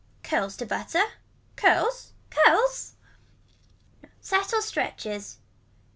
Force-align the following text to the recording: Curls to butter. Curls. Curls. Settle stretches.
Curls 0.23 0.57
to 0.57 0.65
butter. 0.65 1.03
Curls. 1.55 2.13
Curls. 2.31 2.95
Settle 4.19 4.63
stretches. 4.63 5.37